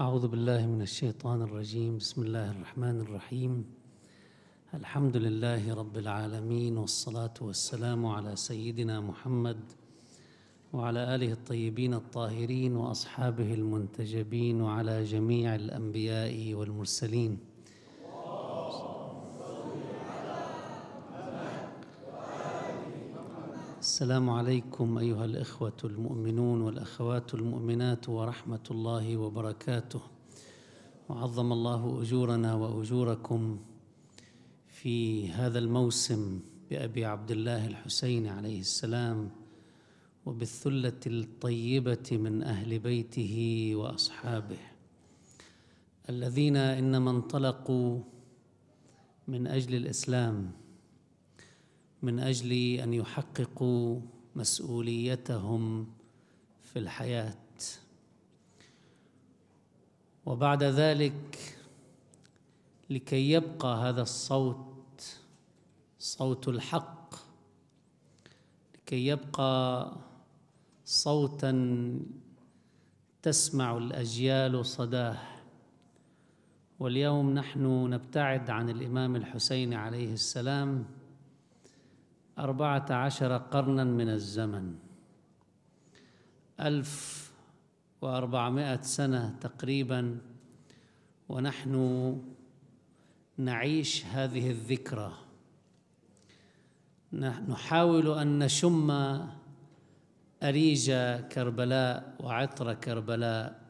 [0.00, 1.96] أعوذ بالله من الشيطان الرجيم.
[1.98, 3.64] بسم الله الرحمن الرحيم.
[4.74, 9.56] الحمد لله رب العالمين والصلاة والسلام على سيدنا محمد
[10.72, 17.38] وعلى آله الطيبين الطاهرين وأصحابه المنتجبين وعلى جميع الأنبياء والمرسلين.
[23.96, 30.00] السلام عليكم أيها الإخوة المؤمنون والأخوات المؤمنات ورحمة الله وبركاته.
[31.08, 33.58] وعظم الله أجورنا وأجوركم
[34.68, 39.30] في هذا الموسم بأبي عبد الله الحسين عليه السلام
[40.26, 44.60] وبالثلة الطيبة من أهل بيته وأصحابه.
[46.08, 48.00] الذين إنما انطلقوا
[49.28, 50.65] من أجل الإسلام
[52.06, 54.00] من أجل أن يحققوا
[54.36, 55.86] مسؤوليتهم
[56.62, 57.34] في الحياة.
[60.26, 61.58] وبعد ذلك
[62.90, 65.18] لكي يبقى هذا الصوت
[65.98, 67.14] صوت الحق
[68.74, 69.92] لكي يبقى
[70.84, 71.52] صوتا
[73.22, 75.18] تسمع الأجيال صداه.
[76.78, 80.84] واليوم نحن نبتعد عن الإمام الحسين عليه السلام
[82.38, 84.74] أربعة عشر قرنا من الزمن.
[86.60, 87.26] ألف
[88.00, 90.18] وأربعمائة سنة تقريبا
[91.28, 91.74] ونحن
[93.36, 95.12] نعيش هذه الذكرى.
[97.48, 98.90] نحاول أن نشم
[100.42, 100.92] أريج
[101.32, 103.60] كربلاء وعطر كربلاء.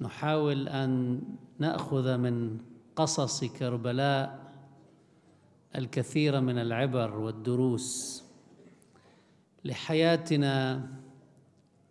[0.00, 1.20] نحاول أن
[1.58, 2.58] نأخذ من
[2.96, 4.41] قصص كربلاء
[5.76, 8.22] الكثير من العبر والدروس
[9.64, 10.88] لحياتنا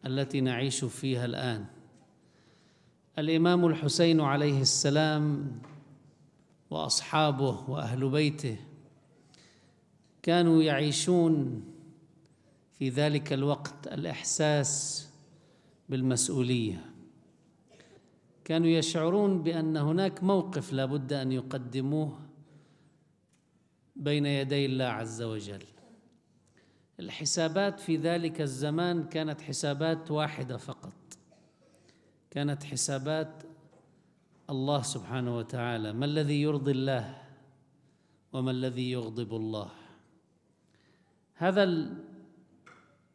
[0.05, 1.65] التي نعيش فيها الآن.
[3.19, 5.51] الإمام الحسين عليه السلام
[6.69, 8.57] وأصحابه وأهل بيته
[10.23, 11.63] كانوا يعيشون
[12.73, 15.07] في ذلك الوقت الإحساس
[15.89, 16.85] بالمسؤولية.
[18.45, 22.19] كانوا يشعرون بأن هناك موقف لا بد أن يقدموه
[23.95, 25.63] بين يدي الله عز وجل.
[26.99, 30.93] الحسابات في ذلك الزمان كانت حسابات واحدة فقط.
[32.31, 33.43] كانت حسابات
[34.49, 35.93] الله سبحانه وتعالى.
[35.93, 37.17] ما الذي يرضي الله
[38.33, 39.69] وما الذي يغضب الله؟
[41.33, 41.89] هذا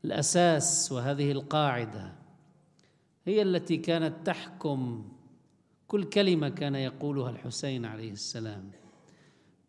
[0.05, 2.13] الأساس وهذه القاعدة
[3.25, 5.09] هي التي كانت تحكم.
[5.89, 8.71] كل كلمة كان يقولها الحسين عليه السلام.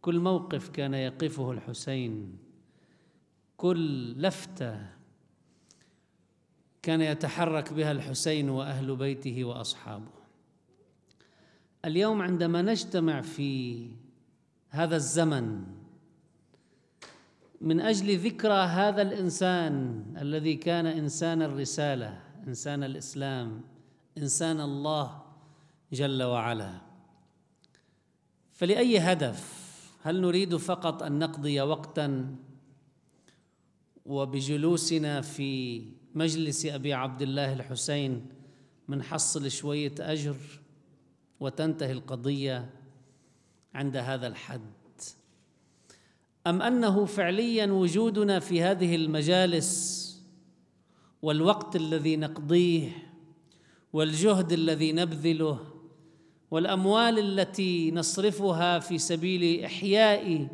[0.02, 2.38] كل موقف كان يقفه الحسين
[3.58, 4.98] كل لفتة
[6.82, 10.18] كان يتحرك بها الحسين وأهل بيته وأصحابه.
[11.86, 13.92] اليوم عندما نجتمع في
[14.70, 15.64] هذا الزمن
[17.62, 23.62] من أجل ذكرى هذا الإنسان الذي كان إنسان الرسالة إنسان الإسلام
[24.18, 25.22] إنسان الله
[25.94, 26.74] جل وعلا
[28.54, 29.67] فلأي هدف؟
[30.08, 32.36] هل نريد فقط أن نقضي وقتا
[34.06, 35.84] وبجلوسنا في
[36.16, 38.26] مجلس أبي عبد الله الحسين
[38.88, 40.36] منحصل شوية أجر
[41.40, 42.70] وتنتهي القضية
[43.74, 44.62] عند هذا الحد؟
[46.48, 50.04] أم أنه فعليا وجودنا في هذه المجالس
[51.22, 52.92] والوقت الذي نقضيه
[53.94, 55.67] والجهد الذي نبذله
[56.52, 60.48] والأموال التي نصرفها في سبيل إحياء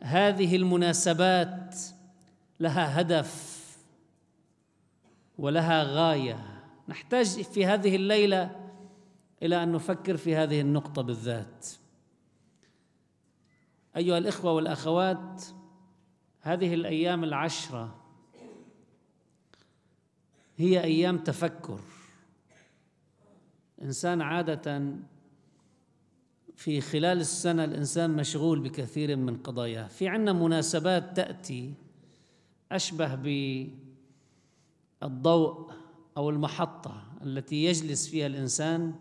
[0.00, 1.76] هذه المناسبات
[2.60, 3.56] لها هدف
[5.38, 6.62] ولها غاية.
[6.88, 8.70] نحتاج في هذه الليلة
[9.42, 11.66] إلى أن نفكر في هذه النقطة بالذات.
[13.96, 15.44] أيها الإخوة والأخوات
[16.40, 17.94] هذه الأيام العشرة
[20.56, 21.80] هي أيام تفكر.
[23.82, 24.92] إنسان عادة
[26.56, 29.86] في خلال السنة الإنسان مشغول بكثير من قضاياه.
[29.86, 31.74] في عنا مناسبات تأتي
[32.72, 33.14] أشبه
[35.02, 35.70] بالضوء
[36.16, 38.94] أو المحطة التي يجلس فيها الإنسان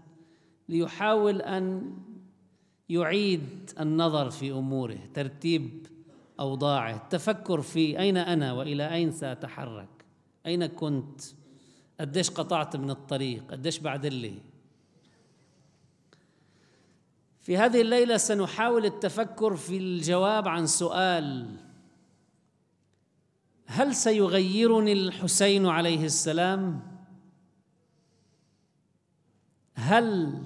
[0.70, 1.94] ليحاول أن
[2.90, 5.88] يعيد النظر في أموره ترتيب
[6.40, 10.06] أوضاعه التفكر في أين أنا وإلى أين سأتحرك؟
[10.46, 11.22] أين كنت؟
[12.00, 14.34] قديش قطعت من الطريق؟ قديش بعد لي؟
[17.46, 21.56] في هذه الليلة سنحاول التفكر في الجواب عن سؤال
[23.66, 26.82] هل سيغيرني الحسين عليه السلام؟
[29.76, 30.42] هل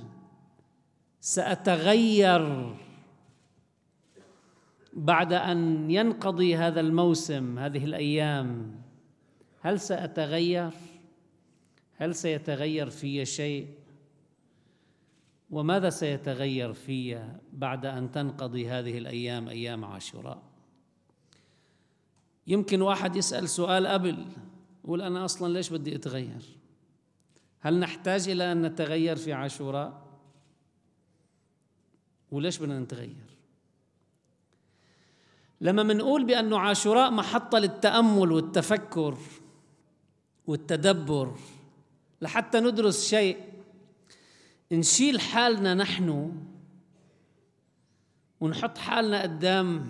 [1.19, 2.75] سأتغير
[4.93, 8.75] بعد أن ينقضي هذا الموسم هذه الأيام؟
[9.61, 10.71] هل سأتغير؟
[11.97, 13.78] هل سيتغير في شيء؟
[15.51, 20.41] وماذا سيتغير في بعد أن تنقضي هذه الأيام أيام عاشوراء؟
[22.47, 24.25] يمكن واحد يسأل سؤال قبل
[24.83, 26.57] يقول أنا أصلا ليش بدي أتغير؟
[27.59, 30.01] هل نحتاج إلى أن نتغير في عاشوراء؟
[32.31, 33.29] وليش بدنا نتغير؟
[35.61, 39.17] لما منقول بأنه عاشوراء محطة للتأمل والتفكر
[40.47, 41.35] والتدبر
[42.21, 43.48] لحتى ندرس شيء
[44.71, 46.35] نشيل حالنا نحن
[48.39, 49.89] ونحط حالنا قدام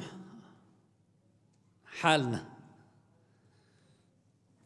[1.86, 2.46] حالنا.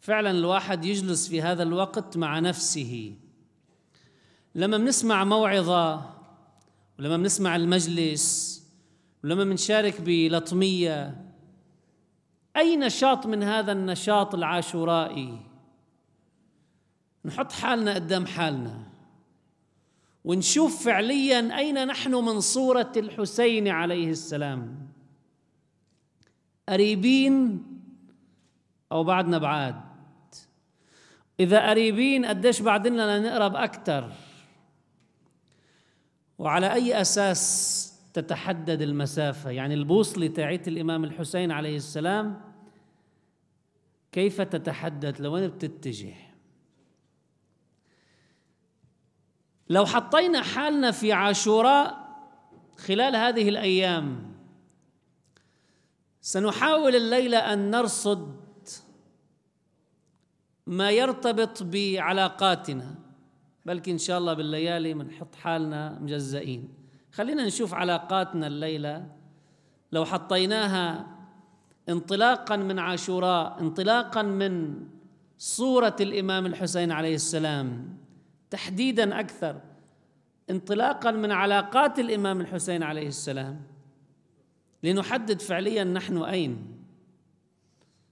[0.02, 3.16] فعلا الواحد يجلس في هذا الوقت مع نفسه.
[4.56, 6.14] لما بنسمع موعظة
[7.00, 8.54] ولما بنسمع المجلس
[9.24, 11.26] ولما بنشارك بلطمية
[12.58, 15.40] أي نشاط من هذا النشاط العاشورائي؟
[17.26, 18.93] نحط حالنا قدام حالنا.
[20.24, 24.88] ونشوف فعليا أين نحن من صورة الحسين عليه السلام.
[26.70, 27.64] قريبين
[28.92, 29.82] أو بعدنا بعاد؟
[31.40, 34.12] إذا قريبين قديش بعدنا لنقرب أكثر
[36.40, 42.42] وعلى أي أساس تتحدد المسافة؟ يعني البوصلة تاعت الإمام الحسين عليه السلام
[44.12, 46.14] كيف تتحدد؟ لوين بتتجه؟
[49.70, 52.04] لو حطينا حالنا في عاشوراء
[52.78, 54.34] خلال هذه الأيام
[56.22, 58.44] سنحاول الليلة أن نرصد
[60.68, 62.96] ما يرتبط بعلاقاتنا
[63.66, 66.74] بلكي إن شاء الله بالليالي بنحط حالنا مجزئين.
[67.12, 69.08] خلينا نشوف علاقاتنا الليلة.
[69.92, 71.08] لو حطيناها
[71.90, 74.76] انطلاقا من عاشوراء انطلاقا من
[75.38, 77.98] صورة الإمام الحسين عليه السلام
[78.54, 79.62] تحديدا أكثر
[80.50, 83.62] انطلاقا من علاقات الإمام الحسين عليه السلام.
[84.84, 86.78] لنحدد فعليا نحن أين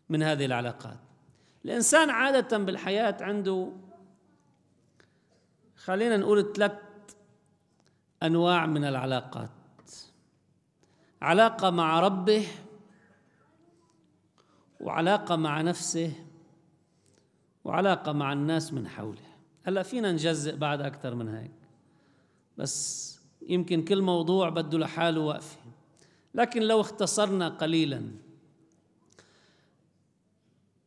[0.09, 0.97] من هذه العلاقات.
[1.65, 3.71] الإنسان عادة بالحياة عنده
[5.75, 6.71] خلينا نقول ثلاث
[8.23, 9.49] أنواع من العلاقات.
[11.21, 12.47] علاقة مع ربه
[14.79, 16.13] وعلاقة مع نفسه
[17.63, 19.30] وعلاقة مع الناس من حوله.
[19.63, 21.51] هلا فينا نجزئ بعد أكثر من هيك.
[22.57, 23.11] بس
[23.47, 25.57] يمكن كل موضوع بده لحاله وقفة.
[26.35, 28.01] لكن لو اختصرنا قليلا.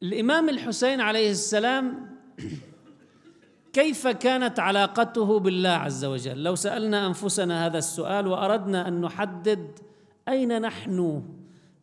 [0.03, 2.17] الإمام الحسين عليه السلام
[3.73, 9.79] كيف كانت علاقته بالله عز وجل؟ لو سألنا أنفسنا هذا السؤال وأردنا أن نحدد
[10.29, 11.23] أين نحن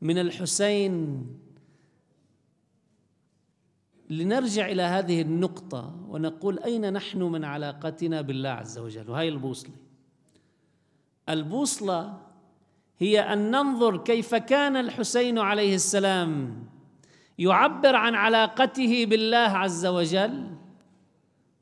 [0.01, 1.25] من الحسين
[4.11, 9.73] لنرجع إلى هذه النقطة ونقول أين نحن من علاقتنا بالله عز وجل؟ وهي البوصلة.
[11.29, 12.17] البوصلة
[12.97, 16.63] هي أن ننظر كيف كان الحسين عليه السلام
[17.39, 20.47] يعبر عن علاقته بالله عز وجل.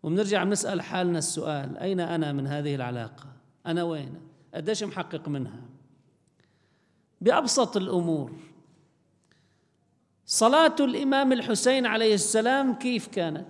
[0.04, 3.26] وبنرجع بنسأل حالنا السؤال أين أنا من هذه العلاقة؟
[3.66, 4.14] أنا وين؟
[4.54, 5.62] قديش محقق منها؟
[7.22, 8.32] بأبسط الأمور
[10.32, 13.48] صلاة الإمام الحسين عليه السلام كيف كانت؟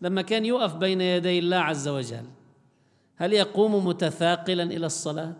[0.00, 2.24] لما كان يقف بين يدي الله عز وجل
[3.16, 5.36] هل يقوم متثاقلا إلى الصلاة؟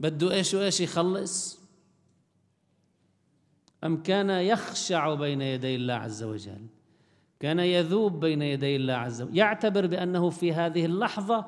[0.00, 1.60] بده إيش وإيش يخلص؟
[3.84, 6.66] أم كان يخشع بين يدي الله عز وجل؟
[7.40, 11.44] كان يذوب بين يدي الله عز وجل؟ يعتبر بأنه في هذه اللحظة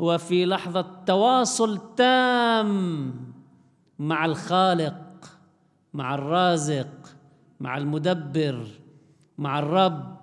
[0.00, 3.14] هو في لحظة تواصل تام
[3.98, 5.08] مع الخالق
[5.94, 6.88] مع الرازق
[7.60, 8.66] مع المدبر
[9.38, 10.18] مع الرب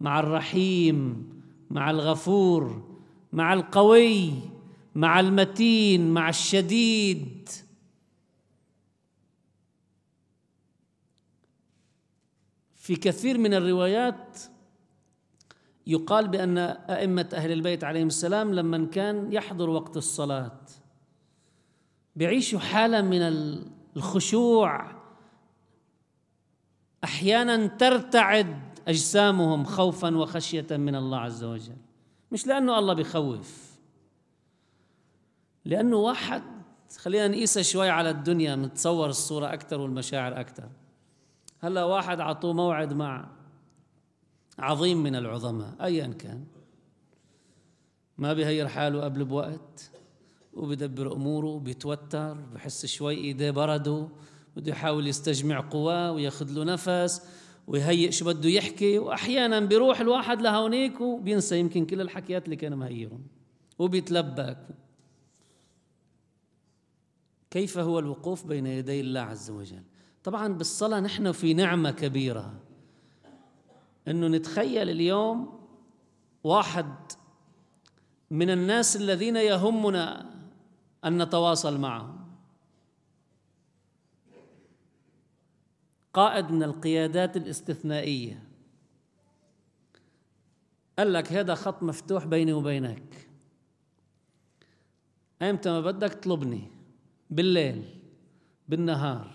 [0.00, 1.28] مع الرحيم
[1.70, 2.82] مع الغفور
[3.32, 4.32] مع القوي
[4.94, 7.48] مع المتين مع الشديد.
[12.74, 14.38] في كثير من الروايات
[15.86, 20.60] يقال بأن أئمة أهل البيت عليهم السلام لما كان يحضر وقت الصلاة
[22.16, 23.22] بيعيشوا حالة من
[23.96, 24.95] الخشوع
[27.06, 28.56] أحيانا ترتعد
[28.88, 31.76] أجسامهم خوفا وخشية من الله عز وجل.
[32.32, 33.76] مش لأنه الله بخوف
[35.64, 36.42] لأنه واحد
[36.98, 40.68] خلينا نقيسها شوي على الدنيا نتصور الصورة أكثر والمشاعر أكثر
[41.60, 43.28] هلأ واحد عطوه موعد مع
[44.58, 46.44] عظيم من العظماء ايا كان.
[48.18, 49.90] ما بيهير حاله قبل بوقت
[50.54, 54.08] وبدبر أموره بيتوتر بحس شوي إيديه بردوا.
[54.56, 57.22] بده يحاول يستجمع قواه وياخذ له نفس
[57.66, 63.22] ويهيئ شو بده يحكي وأحيانا بيروح الواحد لهونيك وبينسى يمكن كل الحكيات اللي كان مهيرهم
[63.78, 64.58] وبيتلبك.
[67.50, 69.82] كيف هو الوقوف بين يدي الله عز وجل؟
[70.24, 72.54] طبعا بالصلاة نحن في نعمة كبيرة.
[74.08, 75.58] إنه نتخيل اليوم
[76.44, 76.94] واحد
[78.30, 80.30] من الناس الذين يهمنا
[81.04, 82.15] أن نتواصل معهم
[86.16, 88.42] قائد من القيادات الاستثنائية.
[90.98, 93.28] قال لك هذا خط مفتوح بيني وبينك.
[95.42, 96.70] ايمتى ما بدك طلبني
[97.30, 97.84] بالليل
[98.68, 99.30] بالنهار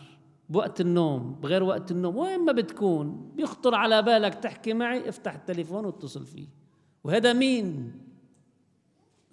[0.50, 2.18] بوقت النوم بغير وقت النوم.
[2.18, 6.48] وين ما بتكون بيخطر على بالك تحكي معي افتح التليفون واتصل فيه.
[7.04, 8.00] وهذا مين؟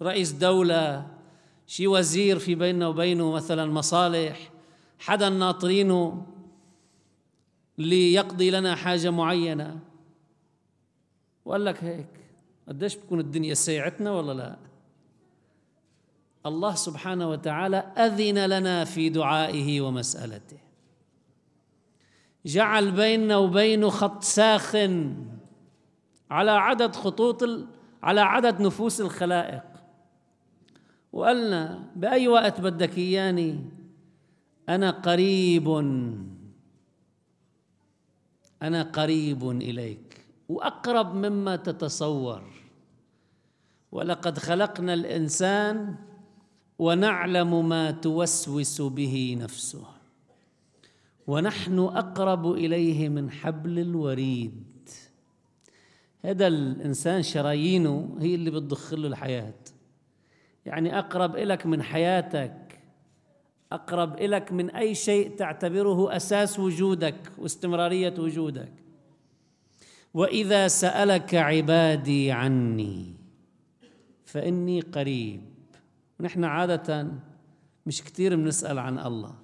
[0.01, 1.07] رئيس دولة
[1.67, 4.51] شي وزير في بيننا وبينه مثلا مصالح
[4.99, 6.27] حدا ناطرينه.
[7.79, 9.79] ليقضي لنا حاجة معينة.
[11.45, 12.07] وقال لك هيك
[12.67, 14.57] قديش بتكون الدنيا سيعتنا ولا لا؟
[16.45, 20.57] الله سبحانه وتعالى أذن لنا في دعائه ومسألته.
[22.45, 25.15] جعل بيننا وبينه خط ساخن
[26.31, 27.43] على عدد خطوط
[28.03, 29.63] على عدد نفوس الخلائق.
[31.13, 33.59] وقالنا بأي وقت بدك إياني؟
[34.69, 35.67] أنا قريب.
[38.61, 42.43] أنا قريب إليك وأقرب مما تتصور.
[43.91, 45.95] ولقد خلقنا الإنسان
[46.79, 49.83] ونعلم ما توسوس به نفسه.
[51.27, 54.89] ونحن أقرب إليه من حبل الوريد.
[56.25, 59.53] هذا الإنسان شرايينه هي اللي بتضخ له الحياة.
[60.65, 62.68] يعني أقرب إلك من حياتك
[63.71, 68.71] أقرب إلك من أي شيء تعتبره أساس وجودك واستمرارية وجودك.
[70.13, 73.13] وإذا سألك عبادي عني
[74.25, 75.41] فإني قريب.
[76.19, 77.07] ونحن عادة
[77.85, 79.35] مش كثير بنسأل عن الله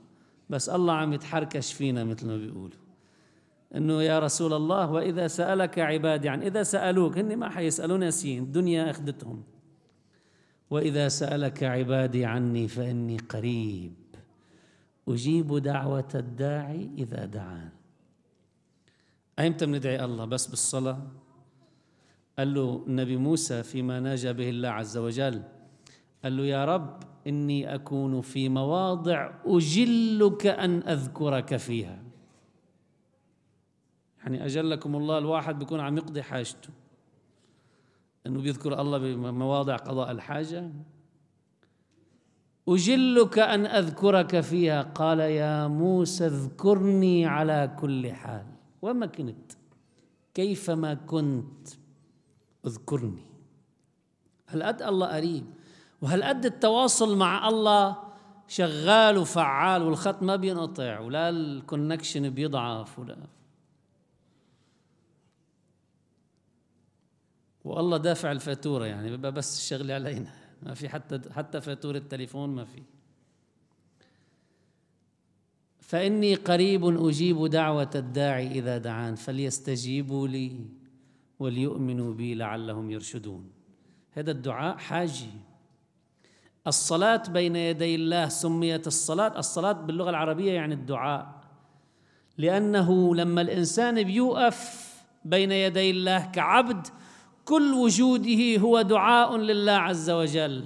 [0.50, 2.78] بس الله عم يتحركش فينا مثل ما بيقولوا.
[3.76, 8.90] إنه يا رسول الله وإذا سألك عبادي عن إذا سألوك هن ما حيسألون ياسين الدنيا
[8.90, 9.44] أخذتهم.
[10.70, 13.94] وإذا سألك عبادي عني فإني قريب.
[15.08, 17.70] أجيب دعوة الداعي إذا دعان.
[19.40, 21.02] ايمتى بندعي الله بس بالصلاة؟
[22.38, 25.44] قال له النبي موسى فيما ناجى به الله عز وجل
[26.24, 32.04] قال له يا رب إني أكون في مواضع أجلك أن أذكرك فيها.
[34.18, 36.70] يعني أجلكم الله الواحد بيكون عم يقضي حاجته.
[38.28, 40.72] إنه بيذكر الله بمواضع قضاء الحاجة.
[42.68, 44.82] أجلك أن أذكرك فيها.
[44.82, 48.46] قال يا موسى اذكرني على كل حال.
[48.82, 49.52] وما كنت؟
[50.34, 51.68] كيفما كنت؟
[52.66, 53.26] اذكرني.
[54.48, 55.46] هل أد الله قريب
[56.02, 57.98] وهالقد التواصل مع الله
[58.48, 63.18] شغال وفعال والخط ما بينقطع ولا الكونكشن بيضعف ولا؟
[67.66, 70.45] والله دافع الفاتورة يعني بس الشغل علينا.
[70.64, 72.84] ما في حتى حتى فاتورة التليفون ما في.
[75.80, 80.52] فإني قريب أجيب دعوة الداعي إذا دعان فليستجيبوا لي
[81.40, 83.50] وليؤمنوا بي لعلهم يرشدون.
[84.12, 85.30] هذا الدعاء حاجي.
[86.68, 91.42] الصلاة بين يدي الله سميت الصلاة الصلاة باللغة العربية يعني الدعاء.
[92.38, 94.94] لأنه لما الإنسان بيوقف
[95.26, 96.88] بين يدي الله كعبد
[97.46, 100.64] كل وجوده هو دعاء لله عز وجل.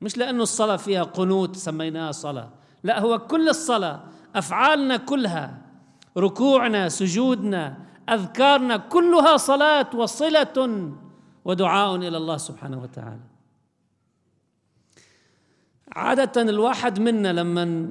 [0.00, 2.50] مش لأنه الصلاة فيها قنوت سميناها صلاة.
[2.82, 4.04] لا هو كل الصلاة
[4.34, 5.62] أفعالنا كلها
[6.16, 7.78] ركوعنا سجودنا
[8.08, 10.92] أذكارنا كلها صلاة وصلة
[11.44, 13.20] ودعاء إلى الله سبحانه وتعالى.
[15.92, 17.88] عادة الواحد منا لما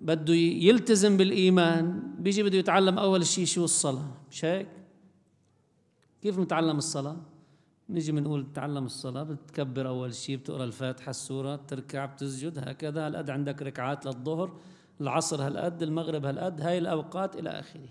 [0.00, 4.77] بده يلتزم بالإيمان بيجي بده يتعلم أول شيء شو الصلاة؟ مش هيك؟
[6.22, 7.16] كيف نتعلم الصلاة؟
[7.88, 13.30] نيجي بنقول تتعلم الصلاة بتكبر أول شيء بتقرأ الفاتحة السورة بتركع بتسجد هكذا هالقد.
[13.30, 14.56] عندك ركعات للظهر
[15.00, 17.88] العصر هالقد المغرب هالقد هاي الأوقات إلى آخره.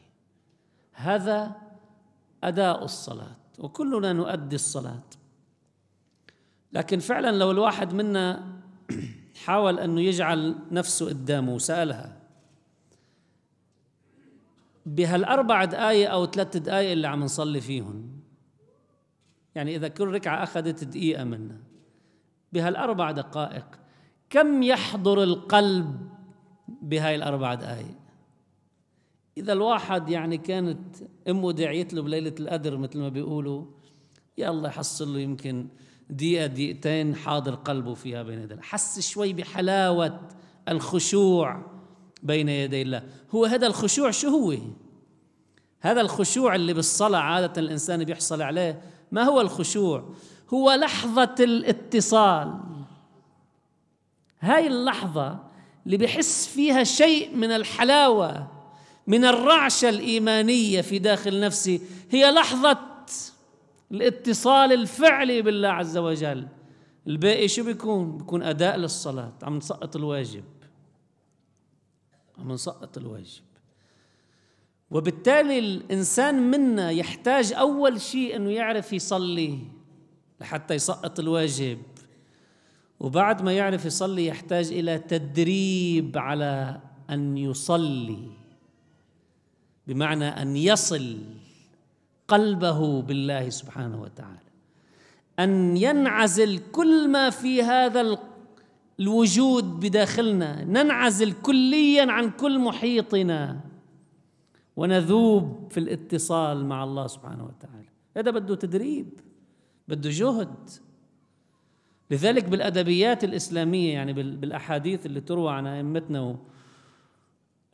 [0.92, 1.56] هذا
[2.44, 5.04] أداء الصلاة وكلنا نؤدي الصلاة.
[6.74, 8.44] لكن فعلا لو الواحد منا
[9.46, 12.18] حاول أنه يجعل نفسه قدامه وسألها
[14.86, 18.17] بهالأربع دقايق أو ثلاث دقايق اللي عم نصلي فيهم
[19.58, 21.58] يعني إذا كل ركعة أخذت دقيقة منا
[22.54, 23.66] بهالأربع دقائق
[24.30, 26.10] كم يحضر القلب
[26.82, 27.96] بهاي الأربع دقائق؟
[29.38, 30.96] إذا الواحد يعني كانت
[31.30, 33.66] أمه دعيت له بليلة القدر مثل ما بيقولوا
[34.38, 35.68] يا الله يحصل له يمكن
[36.10, 40.20] دقيقة دقيقتين حاضر قلبه فيها بين يدي حس شوي بحلاوة
[40.70, 41.66] الخشوع
[42.24, 43.04] بين يدي الله.
[43.32, 44.58] هو هذا الخشوع شو هو؟
[45.80, 50.10] هذا الخشوع اللي بالصلاة عادة الإنسان بيحصل عليه ما هو الخشوع؟
[50.54, 52.60] هو لحظة الاتصال.
[54.40, 55.40] هاي اللحظة
[55.86, 58.48] اللي بحس فيها شيء من الحلاوة
[59.08, 62.78] من الرعشة الإيمانية في داخل نفسي هي لحظة
[63.92, 66.48] الاتصال الفعلي بالله عز وجل.
[67.08, 69.34] الباقي شو بيكون؟ بيكون أداء للصلاة.
[69.44, 70.44] عم نسقط الواجب.
[72.38, 73.44] عم نسقط الواجب.
[74.92, 79.60] وبالتالي الإنسان منا يحتاج أول شيء أنه يعرف يصلي
[80.42, 81.78] لحتى يسقط الواجب.
[83.00, 88.20] وبعد ما يعرف يصلي يحتاج إلى تدريب على أن يصلي
[89.88, 91.18] بمعنى أن يصل
[92.28, 94.48] قلبه بالله سبحانه وتعالى
[95.40, 98.18] أن ينعزل كل ما في هذا
[99.00, 103.60] الوجود بداخلنا ننعزل كليا عن كل محيطنا.
[104.78, 107.90] ونذوب في الاتصال مع الله سبحانه وتعالى.
[108.18, 109.10] هذا بده تدريب
[109.88, 110.70] بده جهد.
[112.12, 116.38] لذلك بالأدبيات الإسلامية يعني بالأحاديث اللي تروى عن أئمتنا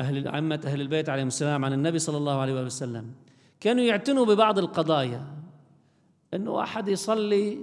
[0.01, 3.11] أهل ائمه أهل البيت عليهم السلام عن النبي صلى الله عليه وسلم
[3.59, 5.27] كانوا يعتنوا ببعض القضايا.
[6.33, 7.57] إنه واحد يصلي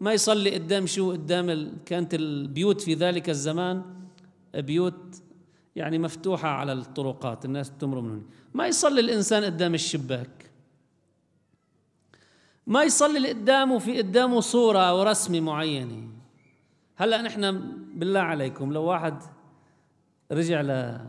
[0.00, 1.72] ما يصلي قدام شو؟ قدام.
[1.86, 3.82] كانت البيوت في ذلك الزمان
[4.54, 5.22] بيوت
[5.76, 8.22] يعني مفتوحة على الطرقات الناس تمر من
[8.54, 10.50] ما يصلي الإنسان قدام الشباك.
[12.66, 16.08] ما يصلي اللي قدامه في قدامه صورة أو رسمة معينة.
[16.96, 19.22] هلأ نحن بالله عليكم لو واحد
[20.32, 21.00] رجع ل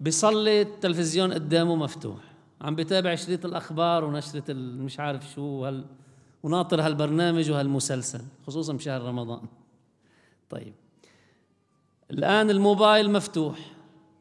[0.00, 2.20] بيصلي التلفزيون قدامه مفتوح.
[2.60, 5.72] عم بتابع شريط الأخبار ونشرة مش عارف شو
[6.42, 9.40] وناطر هالبرنامج وهالمسلسل خصوصا بشهر رمضان.
[10.50, 10.74] طيب.
[12.10, 13.58] الآن الموبايل مفتوح.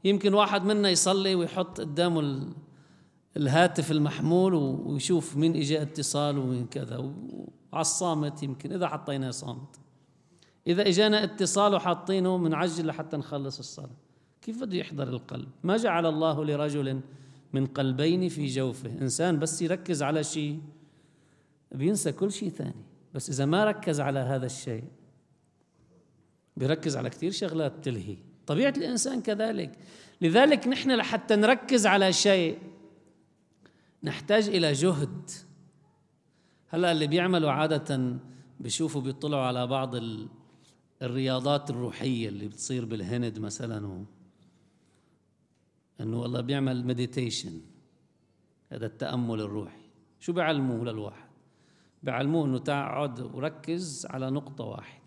[0.04, 2.47] يمكن واحد منا يصلي ويحط قدامه
[3.38, 6.97] الهاتف المحمول ويشوف مين اجى اتصال ومين كذا.
[6.97, 9.80] وعلى الصامت يمكن إذا حطيناه صامت.
[10.67, 13.97] إذا إجانا اتصال وحاطينه بنعجل لحتى نخلص الصلاة.
[14.41, 17.02] كيف بده يحضر القلب؟ ما جعل الله لرجل
[17.54, 18.89] من قلبين في جوفه.
[19.02, 20.60] إنسان بس يركز على شيء
[21.71, 22.86] بينسى كل شيء ثاني.
[23.13, 24.84] بس إذا ما ركز على هذا الشيء
[26.57, 28.17] بيركز على كثير شغلات تلهي.
[28.47, 29.77] طبيعة الإنسان كذلك.
[30.21, 32.57] لذلك نحن لحتى نركز على شيء
[34.03, 35.29] نحتاج إلى جهد.
[36.67, 38.17] هلأ اللي بيعملوا عادة
[38.59, 39.95] بيشوفوا بيطلعوا على بعض
[41.01, 44.05] الرياضات الروحية اللي بتصير بالهند مثلا
[46.01, 47.61] إنه والله بيعمل مديتيشن
[48.71, 49.87] هذا التأمل الروحي.
[50.19, 51.27] شو بيعلموه للواحد؟
[52.03, 55.06] بيعلموه إنه تقعد وركز على نقطة واحدة.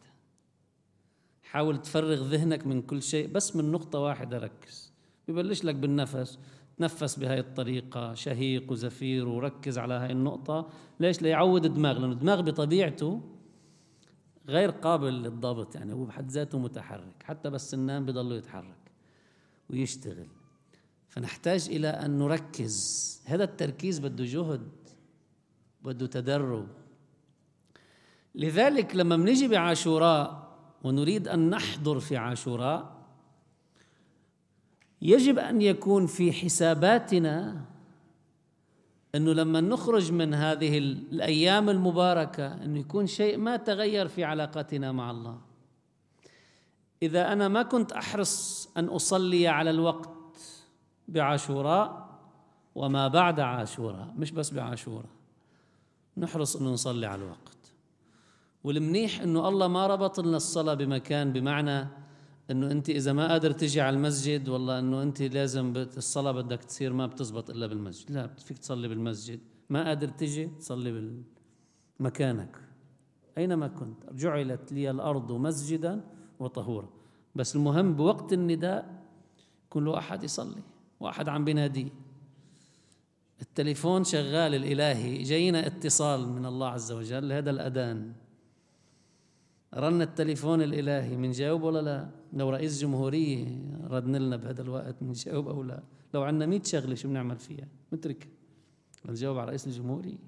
[1.50, 4.92] حاول تفرغ ذهنك من كل شيء بس من نقطة واحدة ركز.
[5.28, 6.38] ببلش لك بالنفس
[6.78, 10.68] تنفس بهاي الطريقة شهيق وزفير وركز على هاي النقطة.
[11.00, 13.20] ليش؟ ليعود الدماغ لأنه الدماغ بطبيعته
[14.48, 18.90] غير قابل للضبط يعني هو بحد ذاته متحرك حتى بس النام بضله يتحرك
[19.70, 20.28] ويشتغل.
[21.08, 23.20] فنحتاج إلى أن نركز.
[23.24, 24.68] هذا التركيز بده جهد
[25.82, 26.68] بده تدرب.
[28.34, 30.49] لذلك لما بنيجي بعاشوراء
[30.84, 33.00] ونريد أن نحضر في عاشوراء.
[35.02, 37.64] يجب أن يكون في حساباتنا
[39.14, 45.10] أنه لما نخرج من هذه الأيام المباركة أنه يكون شيء ما تغير في علاقتنا مع
[45.10, 45.38] الله.
[47.02, 50.10] إذا أنا ما كنت أحرص أن أصلي على الوقت
[51.08, 52.10] بعاشوراء
[52.74, 55.10] وما بعد عاشوراء مش بس بعاشوراء
[56.16, 57.59] نحرص انه نصلي على الوقت.
[58.64, 61.88] والمنيح إنه الله ما ربط لنا الصلاة بمكان بمعنى
[62.50, 66.92] إنه أنت إذا ما قادر تجي على المسجد والله إنه أنت لازم الصلاة بدك تصير
[66.92, 68.10] ما بتزبط إلا بالمسجد.
[68.10, 69.40] لا فيك تصلي بالمسجد.
[69.70, 71.12] ما قادر تجي تصلي
[72.00, 72.56] بمكانك
[73.38, 74.12] أينما كنت.
[74.12, 76.04] جعلت لي الأرض مسجدا
[76.38, 76.88] وطهورا.
[77.34, 79.02] بس المهم بوقت النداء
[79.70, 80.62] كل واحد يصلي
[81.00, 81.92] واحد عم بينادي.
[83.42, 85.22] التليفون شغال الإلهي.
[85.22, 88.12] جاينا اتصال من الله عز وجل هذا الأذان.
[89.74, 93.58] رن التليفون الإلهي منجاوب ولا لا؟ لو رئيس جمهورية
[93.90, 95.82] ردنا لنا بهذا الوقت منجاوب أو لا؟
[96.14, 98.28] لو عندنا 100 شغلة شو بنعمل فيها؟ نترك
[99.08, 100.18] نجاوب على رئيس الجمهورية.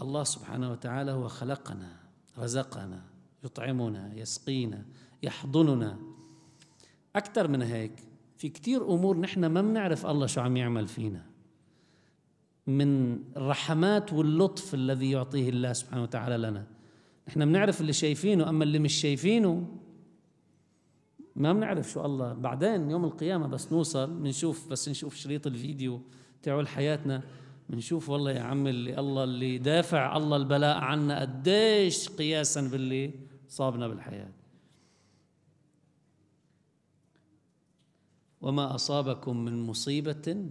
[0.00, 1.96] الله سبحانه وتعالى هو خلقنا
[2.38, 3.02] رزقنا
[3.44, 4.84] يطعمنا يسقينا
[5.22, 5.98] يحضننا.
[7.16, 7.92] أكثر من هيك
[8.36, 11.26] في كتير أمور نحن ما بنعرف الله شو عم يعمل فينا.
[12.66, 16.66] من الرحمات واللطف الذي يعطيه الله سبحانه وتعالى لنا.
[17.28, 19.78] نحن بنعرف اللي شايفينه أما اللي مش شايفينه
[21.36, 22.32] ما بنعرف شو الله.
[22.32, 26.00] بعدين يوم القيامة بس نوصل بنشوف بس نشوف شريط الفيديو
[26.42, 27.22] تاعول حياتنا
[27.68, 33.10] بنشوف والله يا عم اللي الله اللي دافع الله البلاء عنا قديش قياسا باللي
[33.48, 34.32] صابنا بالحياة.
[38.40, 40.50] وما أصابكم من مصيبة؟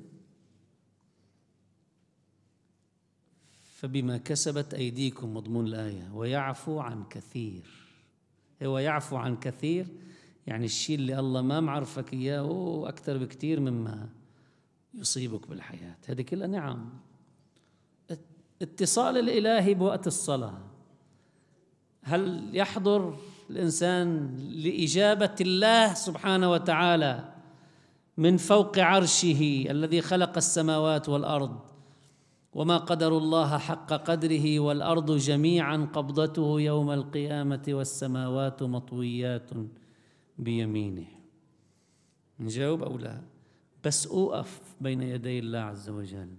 [3.78, 7.64] فبما كسبت أيديكم مضمون الآية ويعفو عن كثير.
[8.64, 9.88] هو يعفو عن كثير؟
[10.48, 14.10] يعني الشيء اللي الله ما معرفك إياه أكثر بكثير مما
[14.94, 15.96] يصيبك بالحياة.
[16.08, 16.90] هذه كلها نعم.
[18.62, 20.58] اتصال الإلهي بوقت الصلاة.
[22.04, 23.18] هل يحضر
[23.50, 27.34] الإنسان لإجابة الله سبحانه وتعالى
[28.18, 31.77] من فوق عرشه الذي خلق السماوات والأرض
[32.58, 39.50] وما قدر الله حق قدره والأرض جميعا قبضته يوم القيامة والسماوات مطويات
[40.38, 41.06] بيمينه.
[42.40, 43.22] نجاوب أو لا
[43.84, 46.30] بس أوقف بين يدي الله عز وجل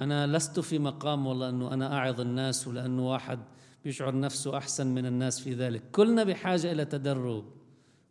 [0.00, 3.38] أنا لست في مقام والله أنه أنا أعظ الناس ولأنه واحد
[3.84, 7.44] بيشعر نفسه أحسن من الناس في ذلك كلنا بحاجة إلى تدرب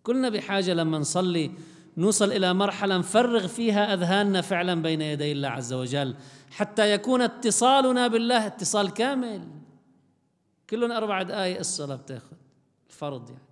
[0.03, 1.51] كلنا بحاجة لما نصلي
[1.97, 6.15] نوصل إلى مرحلة نفرغ فيها أذهاننا فعلا بين يدي الله عز وجل
[6.51, 9.47] حتى يكون اتصالنا بالله اتصال كامل.
[10.69, 12.35] كلهم أربع دقائق الصلاة بتاخذ
[12.89, 13.43] الفرض يعني.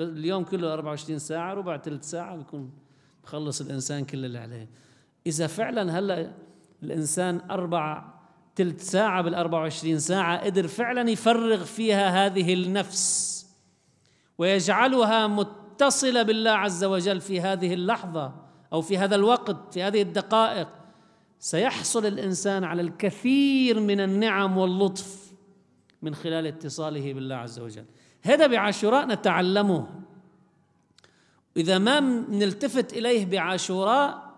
[0.00, 2.72] اليوم كله 24 ساعة ربع ثلث ساعة بيكون
[3.24, 4.68] بخلص الإنسان كل اللي عليه.
[5.26, 6.32] إذا فعلا هلأ
[6.82, 8.04] الإنسان أربع
[8.56, 13.34] ثلث ساعة بال 24 ساعة قدر فعلا يفرغ فيها هذه النفس
[14.38, 15.26] ويجعلها
[15.74, 18.32] متصلة بالله عز وجل في هذه اللحظة
[18.72, 20.68] أو في هذا الوقت في هذه الدقائق
[21.38, 25.32] سيحصل الإنسان على الكثير من النعم واللطف
[26.02, 27.84] من خلال اتصاله بالله عز وجل.
[28.22, 29.86] هذا بعاشوراء نتعلمه.
[31.56, 34.34] إذا ما نلتفت إليه بعاشوراء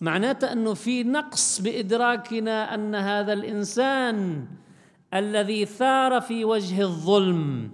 [0.00, 4.46] معناته أنه في نقص بإدراكنا أن هذا الإنسان
[5.14, 7.70] الذي ثار في وجه الظلم.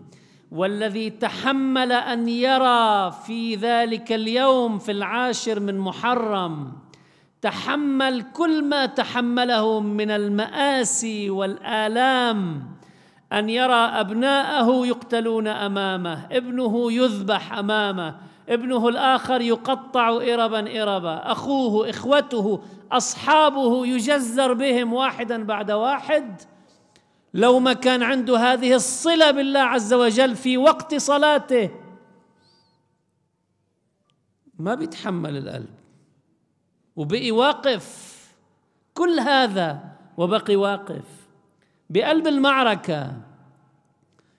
[0.53, 6.73] والذي تحمل أن يرى في ذلك اليوم في العاشر من محرم
[7.43, 12.63] تحمل كل ما تحمله من المآسي والآلام
[13.33, 18.17] أن يرى أبناءه يقتلون أمامه ابنه يذبح أمامه
[18.49, 22.61] ابنه الآخر يقطع إربا إربا أخوه إخوته
[22.93, 26.41] أصحابه يجزر بهم واحدا بعد واحد.
[27.37, 31.71] لو ما كان عنده هذه الصلة بالله عز وجل في وقت صلاته
[34.59, 35.75] ما بيتحمل القلب.
[36.97, 38.17] وبقي واقف.
[38.95, 41.29] كل هذا وبقي واقف.
[41.91, 43.23] بقلب المعركة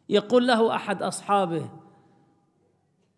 [0.10, 1.70] يقول له أحد أصحابه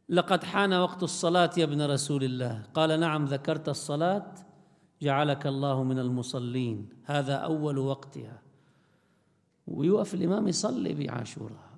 [0.09, 2.63] لقد حان وقت الصلاة يا ابن رسول الله.
[2.73, 4.33] قال نعم ذكرت الصلاة
[5.01, 6.89] جعلك الله من المصلين.
[7.05, 8.48] هذا أول وقتها.
[9.69, 11.69] ويوقف الإمام يصلي بعاشوراء.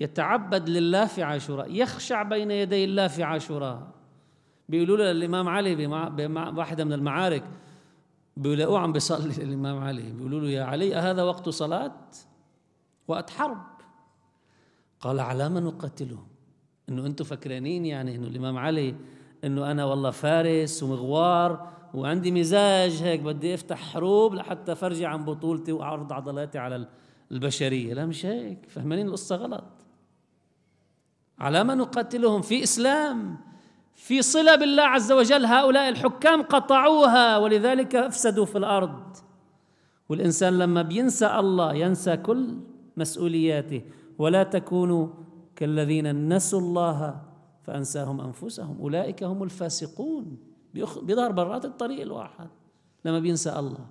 [0.00, 3.92] يتعبد لله في عاشوراء يخشع بين يدي الله في عاشوراء.
[4.68, 7.44] بيقولوا له الإمام علي بواحدة من المعارك
[8.36, 10.12] بيلاقوه عم بيصلي الإمام علي.
[10.12, 11.96] بيقولوا له يا علي أهذا وقت صلاة؟
[13.08, 13.62] وقت حرب.
[15.00, 16.26] قال على ما نقتلهم
[16.88, 18.94] إنه أنتم فكرانين يعني إنه الإمام علي
[19.44, 25.72] إنه أنا والله فارس ومغوار وعندي مزاج هيك بدي أفتح حروب لحتى فرجي عن بطولتي
[25.72, 26.86] وأعرض عضلاتي على
[27.32, 27.94] البشرية.
[27.94, 28.58] لا مش هيك.
[28.68, 29.64] فهمانين القصة غلط.
[31.38, 33.38] على ما نقتلهم في إسلام
[33.94, 39.16] في صلة بالله عز وجل هؤلاء الحكام قطعوها ولذلك أفسدوا في الأرض.
[40.08, 42.56] والإنسان لما بينسى الله ينسى كل
[42.96, 43.82] مسؤولياته.
[44.18, 45.08] ولا تكونوا
[45.56, 47.22] كالذين نسوا الله
[47.62, 48.78] فأنساهم أنفسهم.
[48.80, 50.49] أولئك هم الفاسقون.
[50.74, 52.48] بيظهر برات الطريق الواحد
[53.04, 53.86] لما بينسى الله.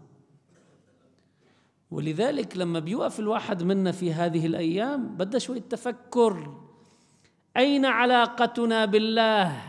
[1.92, 6.54] ولذلك لما بيوقف الواحد منا في هذه الأيام بدأ شوية تفكر
[7.58, 9.62] أين علاقتنا بالله؟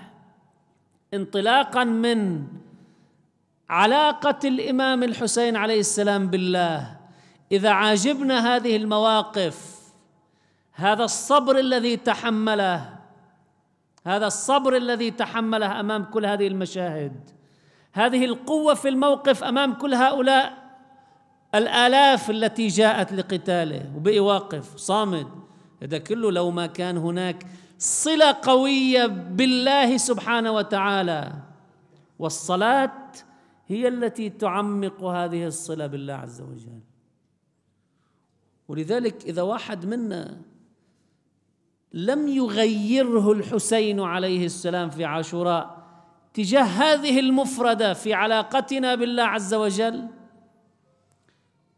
[1.14, 2.46] انطلاقا من
[3.68, 6.96] علاقة الإمام الحسين عليه السلام بالله.
[7.52, 9.80] إذا عاجبنا هذه المواقف
[10.72, 12.99] هذا الصبر الذي تحمله
[14.06, 17.30] هذا الصبر الذي تحمله أمام كل هذه المشاهد.
[17.92, 20.70] هذه القوة في الموقف أمام كل هؤلاء.
[21.54, 23.92] الآلاف التي جاءت لقتاله.
[23.96, 25.26] وبقي واقف صامد.
[25.82, 27.46] هذا كله لو ما كان هناك
[27.78, 31.32] صلة قوية بالله سبحانه وتعالى.
[32.18, 32.92] والصلاة
[33.66, 36.80] هي التي تعمق هذه الصلة بالله عز وجل.
[38.68, 40.38] ولذلك إذا واحد منا
[41.92, 45.80] لم يغيره الحسين عليه السلام في عاشوراء
[46.34, 50.08] تجاه هذه المفردة في علاقتنا بالله عز وجل.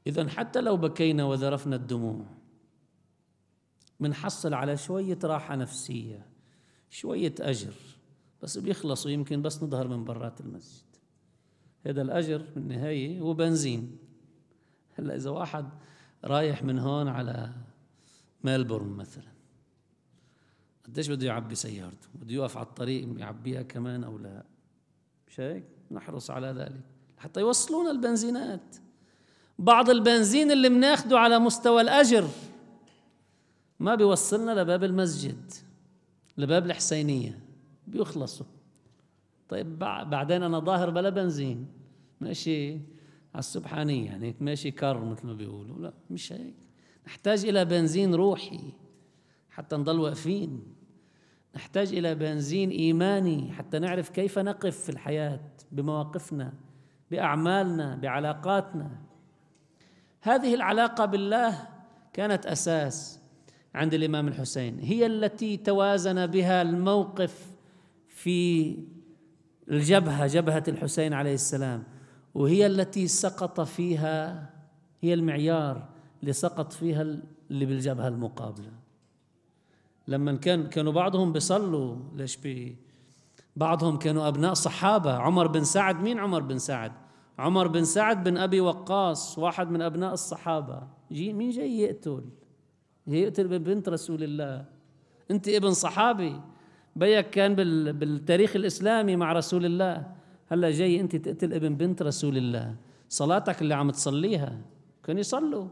[0.07, 2.25] إذا حتى لو بكينا وذرفنا الدموع
[4.01, 6.27] بنحصل على شوية راحة نفسية
[6.91, 7.75] شوية أجر
[8.43, 10.85] بس بيخلصوا يمكن بس نظهر من برات المسجد.
[11.87, 13.99] هذا الأجر بالنهاية هو بنزين
[14.99, 15.69] هلا إذا واحد
[16.25, 17.53] رايح من هون على
[18.45, 19.32] ميلبورن مثلا
[20.93, 24.45] قديش بده يعبي سيارته؟ بده يوقف على الطريق يعبيها كمان أو لا؟
[25.29, 26.81] مش هيك؟ نحرص على ذلك
[27.19, 28.77] حتى يوصلونا البنزينات.
[29.59, 32.29] بعض البنزين اللي بناخده على مستوى الأجر
[33.81, 35.53] ما بيوصلنا لباب المسجد
[36.39, 37.39] لباب الحسينية
[37.87, 38.47] بيخلصوا.
[39.49, 41.67] طيب بعدين أنا ظاهر بلا بنزين
[42.21, 42.73] ماشي
[43.35, 45.79] على السبحانية يعني ماشي كار مثل ما بيقولوا.
[45.79, 46.55] لا مش هيك.
[47.07, 48.61] نحتاج إلى بنزين روحي
[49.51, 50.63] حتى نضل واقفين.
[51.57, 55.41] نحتاج إلى بنزين إيماني حتى نعرف كيف نقف في الحياة
[55.73, 56.53] بمواقفنا
[57.11, 58.91] بأعمالنا بعلاقاتنا.
[60.21, 61.69] هذه العلاقة بالله
[62.13, 63.21] كانت أساس
[63.75, 64.79] عند الإمام الحسين.
[64.79, 67.53] هي التي توازن بها الموقف
[68.09, 68.77] في
[69.71, 71.83] الجبهة جبهة الحسين عليه السلام.
[72.35, 74.51] وهي التي سقط فيها
[75.01, 75.89] هي المعيار
[76.21, 77.03] اللي سقط فيها
[77.51, 78.82] اللي بالجبهة المقابلة.
[80.13, 81.97] لما كان كانوا بعضهم بيصلوا.
[82.17, 82.77] ليش بي
[83.57, 85.13] بعضهم كانوا أبناء صحابة.
[85.13, 86.93] عمر بن سعد مين عمر بن سعد؟
[87.39, 90.83] عمر بن سعد بن أبي وقاص واحد من أبناء الصحابة.
[91.13, 92.25] جي مين جاي يقتل؟
[93.07, 94.65] يقتل بنت رسول الله.
[95.31, 96.41] أنت ابن صحابي.
[96.97, 97.55] بيك كان
[97.93, 100.07] بالتاريخ الإسلامي مع رسول الله.
[100.49, 102.77] هلا جاي أنت تقتل ابن بنت رسول الله.
[103.09, 104.61] صلاتك اللي عم تصليها.
[105.05, 105.67] كانوا يصلوا.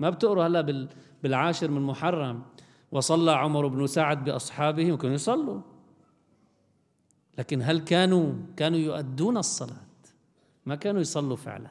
[0.00, 0.88] ما بتقروا هلا
[1.22, 2.42] بالعاشر من محرم.
[2.94, 5.60] وصلى عمر بن سعد بأصحابه وكانوا يصلوا
[7.38, 9.86] لكن هل كانوا كانوا يؤدون الصلاة؟
[10.66, 11.70] ما كانوا يصلوا فعلا.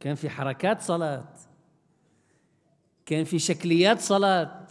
[0.00, 1.28] كان في حركات صلاة.
[3.06, 4.66] كان في شكليات صلاة.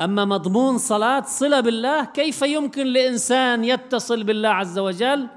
[0.00, 5.28] أما مضمون صلاة صلة بالله كيف يمكن لإنسان يتصل بالله عز وجل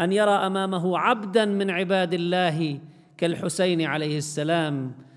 [0.00, 2.80] أن يرى أمامه عبدا من عباد الله
[3.16, 5.07] كالحسين عليه السلام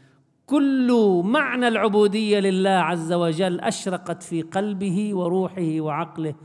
[0.52, 6.36] كل معنى العبودية لله عز وجل أشرقت في قلبه وروحه وعقله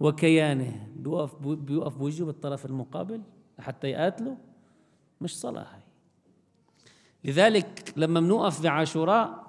[0.00, 0.88] وكيانه.
[0.96, 3.20] بيوقف بيوقف بوجهه بالطرف المقابل
[3.58, 4.36] حتى يقاتله.
[5.20, 5.80] مش صلاة هاي.
[7.24, 9.44] لذلك لما بنوقف بعاشوراء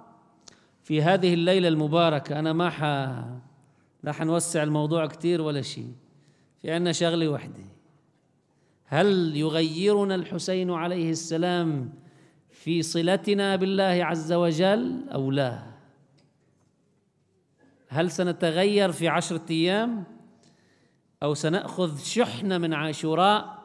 [0.83, 2.83] في هذه الليلة المباركة أنا ما ح
[4.03, 5.93] لا حنوسع الموضوع كثير ولا شيء.
[6.61, 7.65] في عندنا شغلة وحدة.
[8.85, 12.04] هل يغيرنا الحسين عليه السلام
[12.65, 15.63] في صلتنا بالله عز وجل أو لا؟
[17.87, 20.03] هل سنتغير في عشرة أيام
[21.23, 23.63] أو سنأخذ شحنة من عاشوراء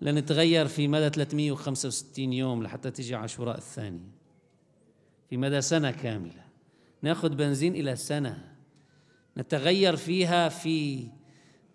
[0.00, 4.10] لنتغير في مدى 365 يوم لحتى تجي عاشوراء الثاني
[5.30, 6.44] في مدى سنة كاملة.
[7.02, 8.54] نأخذ بنزين إلى سنة.
[9.36, 11.08] نتغير فيها في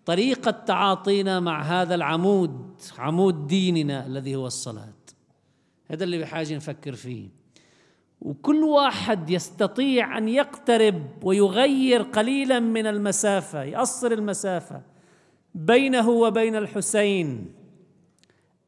[0.04, 4.99] طريقة تعاطينا مع هذا العمود عمود ديننا الذي هو الصلاة.
[5.90, 7.28] هذا اللي بحاجة نفكر فيه.
[8.20, 14.82] وكل واحد يستطيع أن يقترب ويغير قليلا من المسافة يقصر المسافة
[15.54, 17.52] بينه وبين الحسين.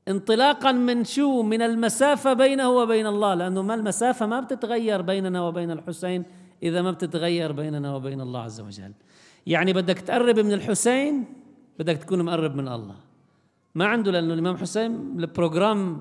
[0.08, 5.70] انطلاقا من شو؟ من المسافة بينه وبين الله لأنه ما المسافة ما بتتغير بيننا وبين
[5.70, 6.24] الحسين
[6.62, 8.92] إذا ما بتتغير بيننا وبين الله عز وجل.
[9.46, 11.24] يعني بدك تقرب من الحسين
[11.78, 12.96] بدك تكون مقرب من الله.
[13.74, 16.00] ما عنده لأنه الإمام حسين ال program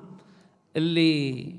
[0.76, 1.54] اللي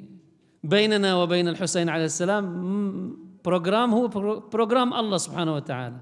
[0.63, 4.07] بيننا وبين الحسين عليه السلام program هو
[4.39, 5.99] بروجرام الله سبحانه وتعالى.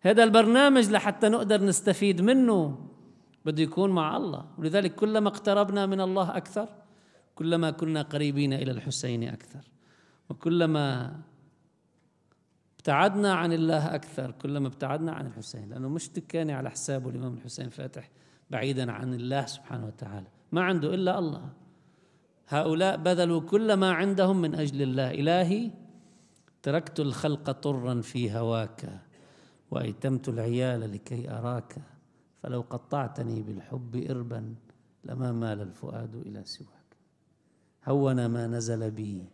[0.00, 2.88] هذا البرنامج لحتى نقدر نستفيد منه
[3.44, 4.44] بده يكون مع الله.
[4.58, 6.68] ولذلك كلما اقتربنا من الله أكثر
[7.34, 9.64] كلما كنا قريبين إلى الحسين أكثر.
[10.30, 11.16] وكلما
[12.78, 15.68] ابتعدنا عن الله أكثر كلما ابتعدنا عن الحسين.
[15.68, 18.10] لأنه مش دكاني على حسابه الإمام الحسين فاتح
[18.50, 20.26] بعيدا عن الله سبحانه وتعالى.
[20.52, 21.48] ما عنده إلا الله.
[22.48, 25.10] هؤلاء بذلوا كل ما عندهم من أجل الله.
[25.10, 25.70] إلهي
[26.62, 29.00] تركت الخلق طرا في هواك
[29.70, 31.76] وأيتمت العيال لكي أراك.
[32.42, 34.54] فلو قطعتني بالحب إربا
[35.04, 36.96] لما مال الفؤاد إلى سواك.
[37.86, 39.24] هون ما نزل بي.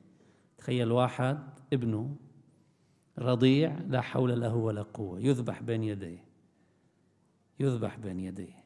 [0.58, 1.38] تخيل واحد
[1.72, 2.16] ابنه
[3.18, 5.20] رضيع لا حول له ولا قوة.
[5.20, 6.24] يذبح بين يديه.
[7.60, 8.64] يذبح بين يديه.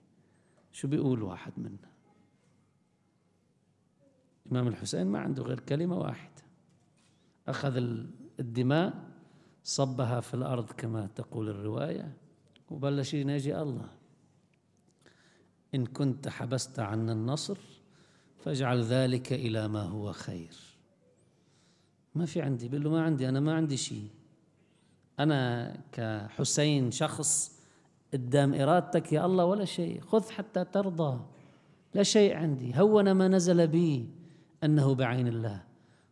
[0.72, 1.97] شو بيقول واحد منا
[4.48, 6.42] الإمام الحسين ما عنده غير كلمة واحدة.
[7.48, 7.76] أخذ
[8.40, 8.94] الدماء
[9.64, 12.12] صبها في الأرض كما تقول الرواية
[12.70, 13.88] وبلش يناجي الله.
[15.74, 17.58] إن كنت حبست عنا النصر
[18.38, 20.56] فاجعل ذلك إلى ما هو خير.
[22.14, 24.08] ما في عندي بيقول له ما عندي أنا ما عندي شيء.
[25.18, 27.58] أنا كحسين شخص
[28.12, 30.00] قدام إرادتك يا الله ولا شيء.
[30.00, 31.20] خذ حتى ترضى.
[31.94, 32.80] لا شيء عندي.
[32.80, 34.17] هون ما نزل بي.
[34.64, 35.62] أنه بعين الله.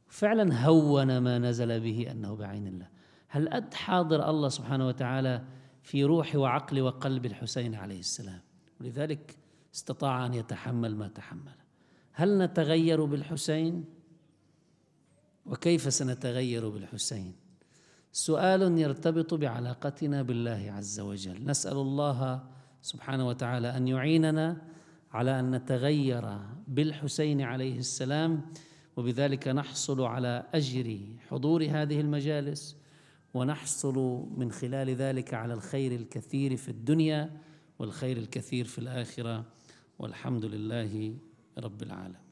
[0.08, 2.88] فعلا هون ما نزل به أنه بعين الله.
[3.28, 5.44] هل أد حاضر الله سبحانه وتعالى
[5.82, 8.40] في روح وعقل وقلب الحسين عليه السلام؟
[8.80, 9.36] ولذلك
[9.74, 11.54] استطاع أن يتحمل ما تحمل.
[12.12, 13.84] هل نتغير بالحسين؟
[15.46, 17.34] وكيف سنتغير بالحسين؟
[18.12, 21.44] سؤال يرتبط بعلاقتنا بالله عز وجل.
[21.44, 22.44] نسأل الله
[22.82, 24.62] سبحانه وتعالى أن يعيننا
[25.16, 28.42] على أن نتغير بالحسين عليه السلام
[28.96, 30.98] وبذلك نحصل على أجر
[31.28, 32.76] حضور هذه المجالس
[33.34, 37.30] ونحصل من خلال ذلك على الخير الكثير في الدنيا
[37.78, 39.44] والخير الكثير في الآخرة.
[39.98, 41.16] والحمد لله
[41.58, 42.25] رب العالمين.